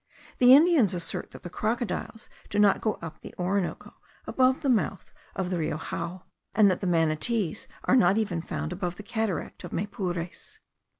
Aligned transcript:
The 0.39 0.55
Indians 0.55 0.95
assert 0.95 1.29
that 1.29 1.43
the 1.43 1.49
crocodiles 1.51 2.27
do 2.49 2.57
not 2.57 2.81
go 2.81 2.97
up 3.03 3.19
the 3.21 3.35
Orinoco 3.37 3.93
above 4.25 4.61
the 4.61 4.67
mouth 4.69 5.13
of 5.35 5.51
the 5.51 5.59
Rio 5.59 5.77
Jao, 5.77 6.23
and 6.55 6.71
that 6.71 6.79
the 6.79 6.87
manatees 6.87 7.67
are 7.83 7.95
not 7.95 8.17
even 8.17 8.41
found 8.41 8.73
above 8.73 8.95
the 8.95 9.03
cataract 9.03 9.63
of 9.63 9.71
Maypures. 9.71 10.57